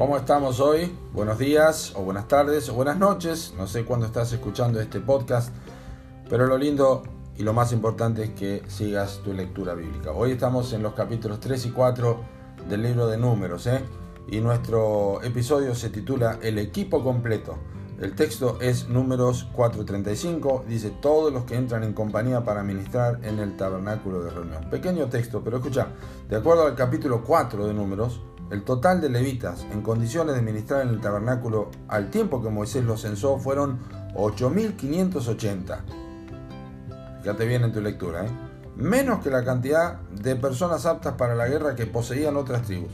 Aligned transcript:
¿Cómo 0.00 0.16
estamos 0.16 0.60
hoy? 0.60 0.96
Buenos 1.12 1.38
días 1.38 1.92
o 1.94 2.02
buenas 2.02 2.26
tardes 2.26 2.70
o 2.70 2.72
buenas 2.72 2.96
noches. 2.96 3.52
No 3.58 3.66
sé 3.66 3.84
cuándo 3.84 4.06
estás 4.06 4.32
escuchando 4.32 4.80
este 4.80 4.98
podcast, 4.98 5.54
pero 6.30 6.46
lo 6.46 6.56
lindo 6.56 7.02
y 7.36 7.42
lo 7.42 7.52
más 7.52 7.70
importante 7.74 8.24
es 8.24 8.30
que 8.30 8.62
sigas 8.66 9.20
tu 9.22 9.34
lectura 9.34 9.74
bíblica. 9.74 10.12
Hoy 10.12 10.30
estamos 10.30 10.72
en 10.72 10.82
los 10.82 10.94
capítulos 10.94 11.38
3 11.40 11.66
y 11.66 11.70
4 11.72 12.18
del 12.66 12.82
libro 12.82 13.08
de 13.08 13.18
números, 13.18 13.66
¿eh? 13.66 13.82
y 14.26 14.40
nuestro 14.40 15.22
episodio 15.22 15.74
se 15.74 15.90
titula 15.90 16.38
El 16.40 16.56
equipo 16.56 17.04
completo. 17.04 17.58
El 18.00 18.14
texto 18.14 18.56
es 18.62 18.88
números 18.88 19.48
4.35, 19.54 20.64
dice 20.64 20.94
todos 21.02 21.30
los 21.30 21.44
que 21.44 21.56
entran 21.56 21.84
en 21.84 21.92
compañía 21.92 22.42
para 22.42 22.62
ministrar 22.62 23.20
en 23.22 23.38
el 23.38 23.54
tabernáculo 23.58 24.22
de 24.22 24.30
reunión. 24.30 24.70
Pequeño 24.70 25.10
texto, 25.10 25.42
pero 25.44 25.58
escucha, 25.58 25.88
de 26.26 26.36
acuerdo 26.36 26.64
al 26.64 26.74
capítulo 26.74 27.22
4 27.22 27.66
de 27.66 27.74
números, 27.74 28.22
el 28.50 28.64
total 28.64 29.00
de 29.00 29.08
levitas 29.08 29.64
en 29.72 29.82
condiciones 29.82 30.34
de 30.34 30.42
ministrar 30.42 30.82
en 30.82 30.88
el 30.88 31.00
tabernáculo 31.00 31.70
al 31.88 32.10
tiempo 32.10 32.42
que 32.42 32.50
Moisés 32.50 32.84
los 32.84 33.02
censó 33.02 33.38
fueron 33.38 33.78
8.580. 34.14 35.78
Fíjate 37.22 37.46
bien 37.46 37.64
en 37.64 37.72
tu 37.72 37.80
lectura, 37.80 38.26
¿eh? 38.26 38.30
menos 38.76 39.22
que 39.22 39.30
la 39.30 39.44
cantidad 39.44 40.00
de 40.00 40.36
personas 40.36 40.86
aptas 40.86 41.14
para 41.14 41.34
la 41.34 41.48
guerra 41.48 41.76
que 41.76 41.86
poseían 41.86 42.36
otras 42.36 42.62
tribus. 42.62 42.92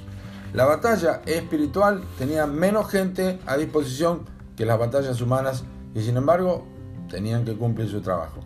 La 0.52 0.64
batalla 0.64 1.22
espiritual 1.26 2.02
tenía 2.18 2.46
menos 2.46 2.90
gente 2.90 3.38
a 3.46 3.56
disposición 3.56 4.22
que 4.56 4.66
las 4.66 4.78
batallas 4.78 5.20
humanas 5.20 5.64
y 5.94 6.02
sin 6.02 6.16
embargo 6.16 6.66
tenían 7.08 7.44
que 7.44 7.56
cumplir 7.56 7.88
su 7.88 8.00
trabajo. 8.00 8.40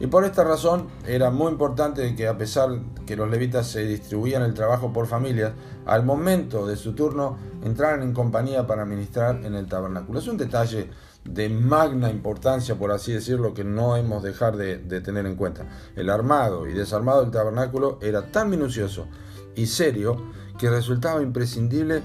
Y 0.00 0.08
por 0.08 0.24
esta 0.24 0.42
razón 0.42 0.88
era 1.06 1.30
muy 1.30 1.52
importante 1.52 2.14
que 2.16 2.26
a 2.26 2.36
pesar 2.36 2.70
que 3.06 3.16
los 3.16 3.30
levitas 3.30 3.68
se 3.68 3.86
distribuían 3.86 4.42
el 4.42 4.54
trabajo 4.54 4.92
por 4.92 5.06
familias, 5.06 5.52
al 5.86 6.04
momento 6.04 6.66
de 6.66 6.76
su 6.76 6.94
turno 6.94 7.38
entraran 7.62 8.02
en 8.02 8.12
compañía 8.12 8.66
para 8.66 8.84
ministrar 8.84 9.44
en 9.44 9.54
el 9.54 9.66
tabernáculo. 9.66 10.18
Es 10.18 10.26
un 10.26 10.36
detalle 10.36 10.90
de 11.24 11.48
magna 11.48 12.10
importancia, 12.10 12.74
por 12.74 12.90
así 12.90 13.12
decirlo, 13.12 13.54
que 13.54 13.64
no 13.64 13.96
hemos 13.96 14.22
de 14.22 14.30
dejar 14.30 14.56
de, 14.56 14.78
de 14.78 15.00
tener 15.00 15.26
en 15.26 15.36
cuenta. 15.36 15.66
El 15.94 16.10
armado 16.10 16.66
y 16.66 16.72
desarmado 16.72 17.22
del 17.22 17.30
tabernáculo 17.30 17.98
era 18.02 18.32
tan 18.32 18.50
minucioso 18.50 19.06
y 19.54 19.66
serio 19.66 20.16
que 20.58 20.70
resultaba 20.70 21.22
imprescindible 21.22 22.02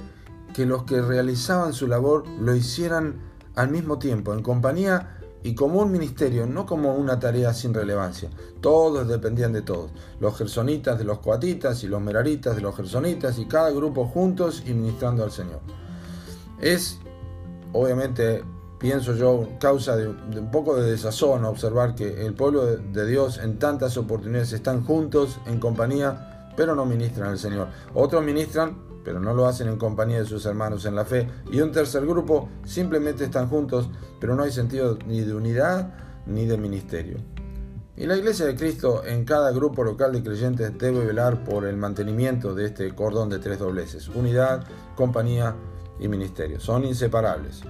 que 0.54 0.66
los 0.66 0.84
que 0.84 1.02
realizaban 1.02 1.74
su 1.74 1.88
labor 1.88 2.28
lo 2.40 2.56
hicieran 2.56 3.16
al 3.56 3.70
mismo 3.70 4.00
tiempo, 4.00 4.34
en 4.34 4.42
compañía 4.42 5.19
y 5.44 5.56
como 5.56 5.80
un 5.80 5.92
ministerio, 5.92 6.46
no 6.46 6.66
como 6.66 6.96
una 6.96 7.20
tarea 7.20 7.54
sin 7.54 7.74
relevancia. 7.74 8.30
Todos 8.62 9.08
dependían 9.08 9.54
de 9.54 9.62
todos. 9.62 9.92
Los 10.20 10.38
gersonitas 10.38 10.98
de 10.98 11.06
los 11.06 11.20
coatitas 11.20 11.84
y 11.84 11.88
los 11.88 12.02
meraritas 12.02 12.56
de 12.56 12.62
los 12.62 12.76
gersonitas 12.76 13.40
y 13.40 13.46
cada 13.46 13.72
grupo 13.72 14.06
juntos 14.06 14.64
y 14.66 14.74
ministrando 14.74 15.24
al 15.24 15.32
Señor. 15.32 15.62
Es, 16.60 17.00
obviamente, 17.72 18.44
pienso 18.80 19.16
yo, 19.16 19.48
causa 19.60 19.96
de, 19.96 20.10
un 20.10 20.52
poco 20.52 20.76
de 20.76 20.92
desazón 20.92 21.46
observar 21.46 21.96
que 21.96 22.26
el 22.26 22.34
pueblo 22.34 22.66
de 22.66 23.06
Dios 23.06 23.38
en 23.38 23.60
tantas 23.60 23.96
oportunidades 23.98 24.52
están 24.52 24.84
juntos, 24.84 25.40
en 25.46 25.60
compañía, 25.60 26.52
pero 26.58 26.76
no 26.76 26.86
ministran 26.86 27.30
al 27.30 27.40
Señor. 27.40 27.70
Otros 27.94 28.24
ministran 28.24 28.89
pero 29.04 29.20
no 29.20 29.34
lo 29.34 29.48
hacen 29.48 29.68
en 29.68 29.78
compañía 29.78 30.20
de 30.20 30.26
sus 30.26 30.46
hermanos 30.46 30.86
en 30.86 30.96
la 30.96 31.06
fe. 31.06 31.28
Y 31.52 31.62
un 31.62 31.72
tercer 31.72 32.06
grupo 32.06 32.50
simplemente 32.64 33.26
están 33.26 33.48
juntos, 33.48 33.90
pero 34.20 34.36
no 34.36 34.44
hay 34.44 34.52
sentido 34.52 34.98
ni 35.06 35.22
de 35.22 35.34
unidad 35.34 35.94
ni 36.26 36.46
de 36.46 36.58
ministerio. 36.58 37.18
Y 38.00 38.06
la 38.06 38.16
Iglesia 38.16 38.46
de 38.46 38.56
Cristo 38.56 39.04
en 39.06 39.26
cada 39.26 39.52
grupo 39.52 39.84
local 39.84 40.14
de 40.14 40.24
creyentes 40.24 40.78
debe 40.78 41.04
velar 41.04 41.44
por 41.44 41.66
el 41.66 41.76
mantenimiento 41.76 42.56
de 42.56 42.68
este 42.68 42.96
cordón 42.96 43.28
de 43.28 43.40
tres 43.40 43.60
dobleces, 43.60 44.08
unidad, 44.08 44.66
compañía 44.96 45.54
y 46.00 46.08
ministerio. 46.08 46.62
Son 46.62 46.86
inseparables. 46.86 47.62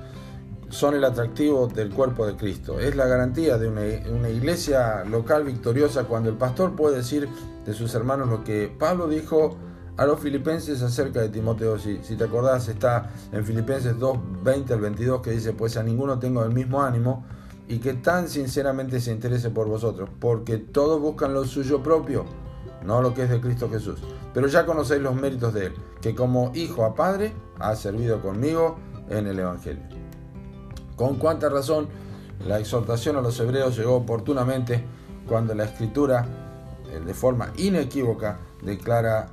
Son 0.69 0.94
el 0.94 1.03
atractivo 1.03 1.66
del 1.66 1.89
cuerpo 1.89 2.28
de 2.28 2.35
Cristo. 2.35 2.79
Es 2.79 2.95
la 2.95 3.07
garantía 3.07 3.57
de 3.57 3.68
una, 3.69 4.29
iglesia 4.29 5.03
local 5.03 5.45
victoriosa 5.45 6.03
cuando 6.03 6.29
el 6.29 6.35
pastor 6.35 6.75
puede 6.75 6.97
decir 6.97 7.28
de 7.66 7.73
sus 7.73 7.95
hermanos 7.95 8.29
lo 8.29 8.44
que 8.44 8.72
Pablo 8.78 9.07
dijo 9.07 9.57
a 10.00 10.06
los 10.06 10.22
filipenses 10.22 10.82
acerca 10.82 11.20
de 11.20 11.28
Timoteo. 11.28 11.78
Si, 11.78 11.98
te 11.98 12.24
acordás, 12.24 12.70
está 12.70 13.12
en 13.34 13.44
Filipenses 13.44 14.00
2, 14.00 14.18
20 14.44 14.74
al 14.74 14.80
22 14.80 15.22
que 15.22 15.32
dice, 15.32 15.52
pues 15.52 15.76
a 15.76 15.84
ninguno 15.84 16.18
tengo 16.18 16.42
el 16.46 16.54
mismo 16.54 16.82
ánimo 16.82 17.26
y 17.68 17.80
que 17.80 17.96
tan 17.96 18.30
sinceramente 18.30 19.02
se 19.02 19.12
interese 19.12 19.50
por 19.50 19.68
vosotros, 19.68 20.10
porque 20.22 20.58
todos 20.58 21.02
buscan 21.02 21.34
lo 21.34 21.44
suyo 21.44 21.84
propio, 21.84 22.24
no 22.86 23.02
lo 23.02 23.14
que 23.14 23.24
es 23.24 23.30
de 23.30 23.42
Cristo 23.42 23.70
Jesús. 23.70 24.00
Pero 24.34 24.48
ya 24.48 24.66
conocéis 24.66 25.02
los 25.02 25.16
méritos 25.16 25.54
de 25.54 25.66
Él, 25.66 25.74
que 26.02 26.16
como 26.16 26.54
hijo 26.56 26.86
a 26.86 26.96
padre 26.96 27.34
ha 27.60 27.76
servido 27.76 28.22
conmigo 28.22 28.78
en 29.10 29.28
el 29.28 29.38
Evangelio. 29.38 29.84
Con 30.96 31.18
cuánta 31.18 31.50
razón 31.50 31.90
la 32.48 32.58
exhortación 32.58 33.18
a 33.18 33.22
los 33.22 33.38
hebreos 33.42 33.78
llegó 33.78 33.96
oportunamente 33.96 34.81
cuando 35.28 35.54
la 35.54 35.66
escritura, 35.66 36.26
eh, 36.90 37.02
de 37.06 37.14
forma 37.14 37.52
inequívoca, 37.58 38.40
declara 38.64 39.28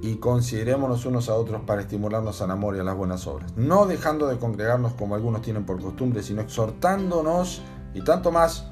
y 0.00 0.16
considerémonos 0.16 1.06
unos 1.06 1.28
a 1.28 1.34
otros 1.34 1.62
para 1.62 1.82
estimularnos 1.82 2.40
al 2.42 2.50
amor 2.50 2.76
y 2.76 2.80
a 2.80 2.84
las 2.84 2.96
buenas 2.96 3.26
obras, 3.26 3.56
no 3.56 3.86
dejando 3.86 4.28
de 4.28 4.38
congregarnos 4.38 4.92
como 4.94 5.14
algunos 5.14 5.42
tienen 5.42 5.64
por 5.64 5.80
costumbre, 5.80 6.22
sino 6.22 6.42
exhortándonos 6.42 7.62
y 7.94 8.02
tanto 8.02 8.30
más 8.30 8.66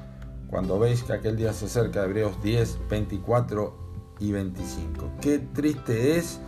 cuando 0.47 0.77
veis 0.77 1.03
que 1.03 1.13
aquel 1.13 1.35
día 1.35 1.51
se 1.53 1.65
acerca, 1.65 2.03
Hebreos 2.03 2.41
10, 2.43 2.77
24 2.89 3.75
y 4.19 4.31
25. 4.31 5.11
Qué 5.21 5.39
triste 5.39 6.17
es 6.17 6.39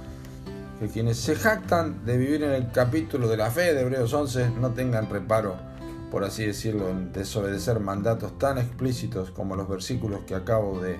que 0.79 0.87
quienes 0.89 1.17
se 1.17 1.35
jactan 1.35 2.05
de 2.05 2.17
vivir 2.17 2.43
en 2.43 2.51
el 2.51 2.71
capítulo 2.71 3.27
de 3.27 3.37
la 3.37 3.49
fe 3.49 3.73
de 3.73 3.81
Hebreos 3.81 4.13
11 4.13 4.51
no 4.61 4.71
tengan 4.71 5.09
reparo, 5.09 5.55
por 6.11 6.23
así 6.23 6.45
decirlo, 6.45 6.89
en 6.89 7.11
desobedecer 7.13 7.79
mandatos 7.79 8.37
tan 8.37 8.57
explícitos 8.57 9.31
como 9.31 9.55
los 9.55 9.67
versículos 9.67 10.21
que 10.27 10.35
acabo 10.35 10.79
de 10.79 10.99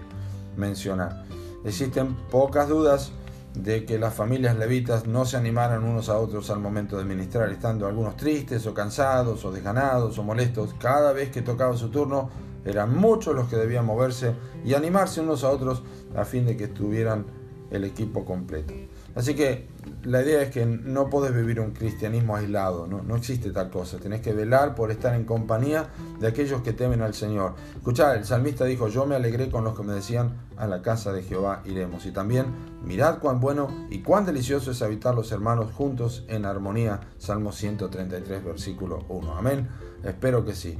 mencionar. 0.58 1.26
Existen 1.64 2.16
pocas 2.32 2.70
dudas 2.70 3.12
de 3.58 3.86
que 3.86 3.98
las 3.98 4.14
familias 4.14 4.58
levitas 4.58 5.08
no 5.08 5.26
se 5.26 5.38
animaran 5.38 5.84
unos 5.84 6.10
a 6.10 6.18
otros 6.18 6.50
al 6.50 6.60
momento 6.60 6.98
de 6.98 7.06
ministrar, 7.06 7.50
estando 7.52 7.88
algunos 7.88 8.18
tristes 8.18 8.66
o 8.68 8.74
cansados 8.74 9.44
o 9.46 9.52
desganados 9.52 10.18
o 10.18 10.24
molestos. 10.24 10.76
Cada 10.80 11.14
vez 11.14 11.30
que 11.30 11.42
tocaba 11.42 11.76
su 11.78 11.90
turno, 11.90 12.30
eran 12.66 12.96
muchos 12.98 13.36
los 13.36 13.48
que 13.48 13.56
debían 13.56 13.86
moverse 13.86 14.34
y 14.64 14.74
animarse 14.74 15.22
unos 15.22 15.44
a 15.44 15.50
otros 15.50 15.84
a 16.16 16.26
fin 16.26 16.46
de 16.46 16.58
que 16.58 16.66
estuvieran 16.66 17.26
el 17.72 17.84
equipo 17.84 18.26
completo. 18.26 18.74
Así 19.16 19.36
que 19.36 19.68
la 20.06 20.22
idea 20.22 20.42
es 20.44 20.52
que 20.52 20.66
no 20.66 21.10
podés 21.10 21.34
vivir 21.34 21.60
un 21.60 21.72
cristianismo 21.72 22.36
aislado, 22.36 22.86
no, 22.86 23.16
existe 23.16 23.50
tal 23.52 23.72
cosa. 23.72 23.98
Tenés 23.98 24.22
que 24.22 24.34
velar 24.34 24.76
por 24.76 24.92
estar 24.92 25.16
en 25.16 25.26
compañía 25.26 25.90
de 26.20 26.28
aquellos 26.28 26.62
que 26.62 26.74
temen 26.74 27.02
al 27.02 27.16
Señor. 27.16 27.56
Escuchá, 27.76 28.14
el 28.14 28.24
salmista 28.24 28.66
dijo, 28.66 28.88
yo 28.88 29.08
me 29.08 29.16
alegré 29.16 29.50
con 29.50 29.64
los 29.64 29.76
que 29.76 29.84
me 29.84 29.94
decían, 29.94 30.38
a 30.58 30.68
la 30.68 30.84
casa 30.84 31.12
de 31.12 31.24
Jehová 31.24 31.64
iremos. 31.66 32.06
Y 32.06 32.12
también, 32.12 32.46
mirad 32.84 33.18
cuán 33.18 33.40
bueno 33.40 33.88
y 33.90 34.04
cuán 34.04 34.26
delicioso 34.26 34.72
es 34.72 34.82
habitar 34.84 35.16
los 35.16 35.32
hermanos 35.32 35.74
juntos 35.74 36.24
en 36.28 36.46
armonía. 36.46 37.00
Salmo 37.18 37.52
133, 37.52 38.44
versículo 38.44 39.06
1. 39.10 39.36
Amén. 39.36 39.68
Espero 40.04 40.46
que 40.46 40.54
sí. 40.54 40.78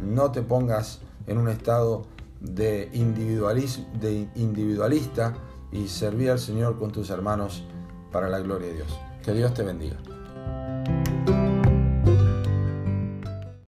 No 0.00 0.30
te 0.30 0.42
pongas 0.42 1.00
en 1.26 1.38
un 1.38 1.48
estado 1.48 2.06
de, 2.40 2.86
de 2.86 4.28
individualista 4.36 5.34
y 5.72 5.88
servir 5.88 6.30
al 6.30 6.38
Señor 6.38 6.78
con 6.78 6.92
tus 6.92 7.10
hermanos 7.10 7.64
para 8.10 8.28
la 8.28 8.38
gloria 8.40 8.68
de 8.68 8.74
Dios. 8.74 8.98
Que 9.24 9.32
Dios 9.32 9.54
te 9.54 9.62
bendiga. 9.62 9.96